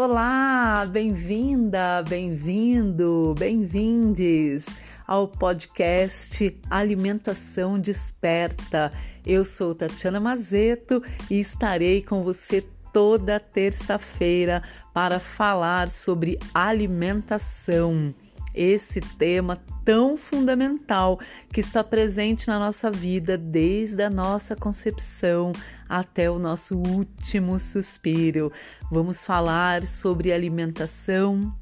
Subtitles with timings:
[0.00, 4.64] Olá, bem-vinda, bem-vindo, bem-vindes
[5.04, 8.92] ao podcast Alimentação Desperta.
[9.26, 14.62] Eu sou Tatiana Mazeto e estarei com você toda terça-feira
[14.94, 18.14] para falar sobre alimentação.
[18.54, 21.20] Esse tema tão fundamental
[21.52, 25.52] que está presente na nossa vida desde a nossa concepção
[25.88, 28.52] até o nosso último suspiro.
[28.90, 31.54] Vamos falar sobre alimentação,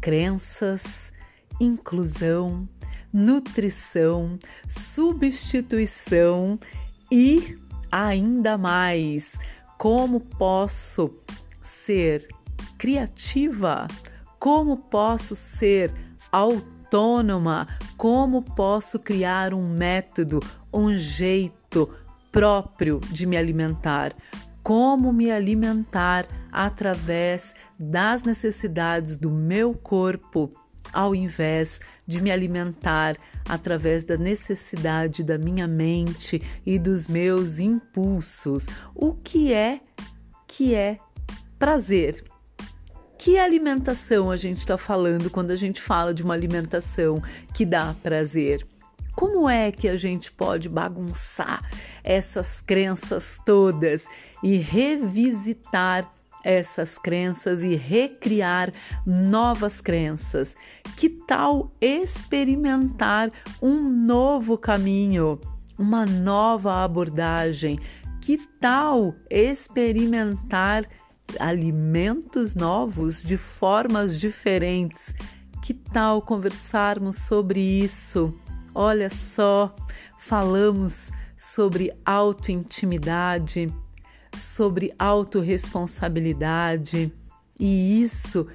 [0.00, 1.12] crenças,
[1.60, 2.66] inclusão,
[3.12, 4.38] nutrição,
[4.68, 6.58] substituição
[7.10, 7.58] e
[7.90, 9.36] ainda mais
[9.78, 11.12] como posso
[11.62, 12.26] ser
[12.78, 13.86] criativa,
[14.46, 15.92] como posso ser
[16.30, 20.38] autônoma, como posso criar um método,
[20.72, 21.92] um jeito
[22.30, 24.14] próprio de me alimentar,
[24.62, 30.52] como me alimentar através das necessidades do meu corpo,
[30.92, 33.16] ao invés de me alimentar
[33.48, 38.68] através da necessidade da minha mente e dos meus impulsos.
[38.94, 39.80] O que é
[40.46, 40.98] que é
[41.58, 42.35] prazer?
[43.26, 47.20] Que alimentação a gente está falando quando a gente fala de uma alimentação
[47.52, 48.64] que dá prazer?
[49.16, 51.68] Como é que a gente pode bagunçar
[52.04, 54.06] essas crenças todas
[54.44, 56.08] e revisitar
[56.44, 58.72] essas crenças e recriar
[59.04, 60.54] novas crenças?
[60.96, 65.40] Que tal experimentar um novo caminho,
[65.76, 67.80] uma nova abordagem?
[68.20, 70.86] Que tal experimentar
[71.38, 75.14] alimentos novos de formas diferentes?
[75.62, 78.32] Que tal conversarmos sobre isso?
[78.74, 79.76] Olha só,
[80.18, 83.68] falamos sobre autointimidade,
[84.36, 87.12] sobre autorresponsabilidade
[87.58, 88.46] e isso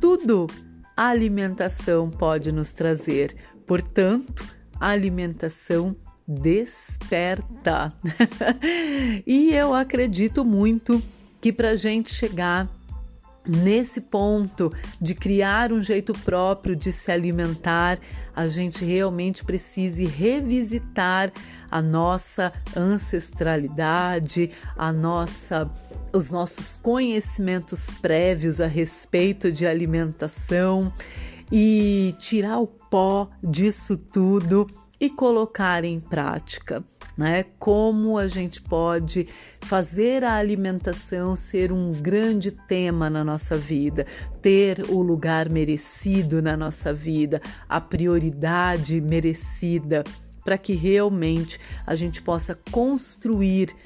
[0.00, 0.48] tudo
[0.96, 3.34] a alimentação pode nos trazer.
[3.66, 4.44] Portanto,
[4.78, 7.92] a alimentação desperta.
[9.26, 11.02] e eu acredito muito
[11.40, 12.68] que para a gente chegar
[13.46, 17.98] nesse ponto de criar um jeito próprio de se alimentar,
[18.34, 21.32] a gente realmente precise revisitar
[21.70, 25.70] a nossa ancestralidade, a nossa
[26.12, 30.92] os nossos conhecimentos prévios a respeito de alimentação
[31.52, 34.68] e tirar o pó disso tudo
[34.98, 36.84] e colocar em prática
[37.20, 37.44] né?
[37.58, 39.28] Como a gente pode
[39.60, 44.06] fazer a alimentação ser um grande tema na nossa vida,
[44.40, 50.02] ter o lugar merecido na nossa vida, a prioridade merecida,
[50.42, 53.76] para que realmente a gente possa construir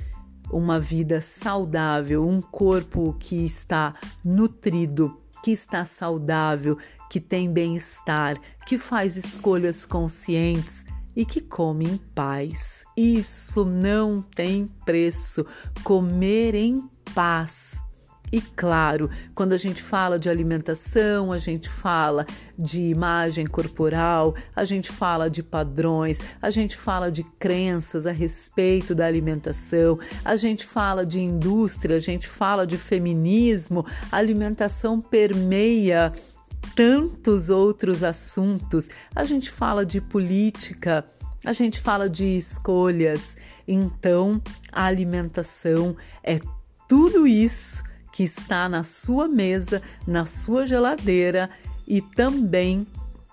[0.49, 6.79] uma vida saudável, um corpo que está nutrido, que está saudável,
[7.11, 10.84] que tem bem-estar, que faz escolhas conscientes
[11.17, 12.85] e que come em paz.
[12.97, 15.45] Isso não tem preço.
[15.83, 17.75] Comer em paz.
[18.35, 22.27] E claro, quando a gente fala de alimentação, a gente fala
[22.59, 28.93] de imagem corporal, a gente fala de padrões, a gente fala de crenças a respeito
[28.93, 36.13] da alimentação, a gente fala de indústria, a gente fala de feminismo, a alimentação permeia
[36.75, 38.89] tantos outros assuntos.
[39.15, 41.05] A gente fala de política,
[41.45, 43.37] a gente fala de escolhas.
[43.67, 44.41] Então,
[44.73, 46.39] a alimentação é
[46.89, 47.83] tudo isso
[48.13, 51.51] que está na sua mesa, na sua geladeira
[51.87, 52.87] e também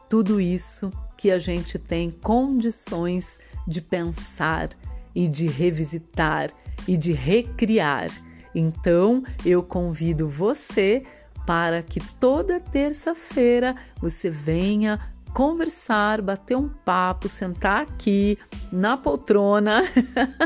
[0.10, 4.70] tudo isso que a gente tem condições de pensar
[5.14, 6.50] e de revisitar
[6.88, 8.10] e de recriar.
[8.54, 11.04] Então, eu convido você
[11.46, 15.00] para que toda terça-feira você venha
[15.34, 18.38] conversar, bater um papo, sentar aqui
[18.72, 19.82] na poltrona.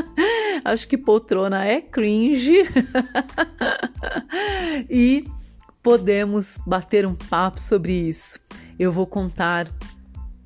[0.64, 2.64] Acho que poltrona é cringe.
[4.88, 5.24] e
[5.82, 8.38] podemos bater um papo sobre isso.
[8.78, 9.68] Eu vou contar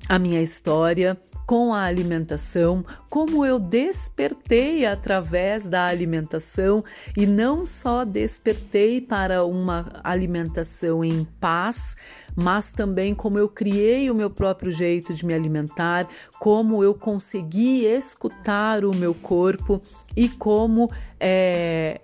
[0.09, 1.19] a minha história
[1.51, 6.81] com a alimentação, como eu despertei através da alimentação
[7.17, 11.97] e não só despertei para uma alimentação em paz,
[12.33, 16.07] mas também como eu criei o meu próprio jeito de me alimentar,
[16.39, 19.81] como eu consegui escutar o meu corpo
[20.15, 20.89] e como
[21.19, 21.99] é,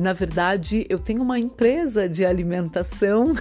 [0.00, 3.32] na verdade, eu tenho uma empresa de alimentação,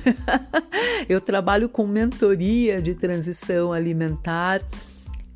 [1.09, 4.61] eu trabalho com mentoria de transição alimentar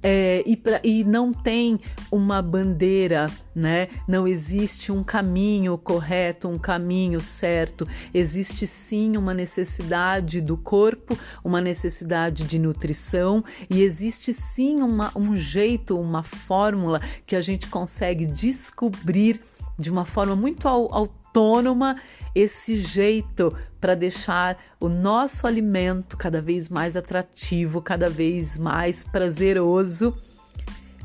[0.04, 1.80] é, e, pra, e não tem
[2.12, 3.88] uma bandeira, né?
[4.08, 7.88] Não existe um caminho correto, um caminho certo.
[8.14, 15.36] Existe sim uma necessidade do corpo, uma necessidade de nutrição e existe sim uma, um
[15.36, 19.42] jeito, uma fórmula que a gente consegue descobrir
[19.78, 21.21] de uma forma muito autônoma
[22.34, 30.16] esse jeito para deixar o nosso alimento cada vez mais atrativo, cada vez mais prazeroso,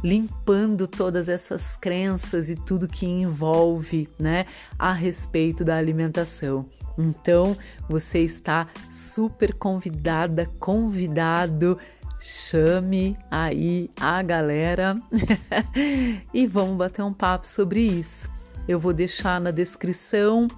[0.04, 4.46] limpando todas essas crenças e tudo que envolve, né,
[4.78, 6.66] a respeito da alimentação.
[6.98, 7.56] Então,
[7.88, 11.78] você está super convidada, convidado
[12.18, 14.96] chame aí a galera
[16.32, 18.35] e vamos bater um papo sobre isso.
[18.68, 20.48] Eu vou deixar na descrição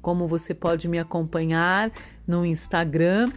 [0.00, 1.92] como você pode me acompanhar
[2.26, 3.30] no Instagram,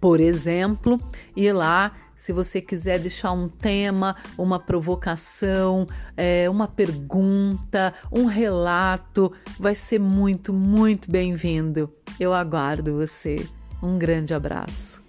[0.00, 1.00] por exemplo,
[1.36, 5.86] e lá se você quiser deixar um tema, uma provocação,
[6.16, 11.88] é, uma pergunta, um relato, vai ser muito, muito bem-vindo.
[12.18, 13.46] Eu aguardo você.
[13.80, 15.07] Um grande abraço.